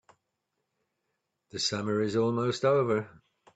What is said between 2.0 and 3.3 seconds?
is almost over.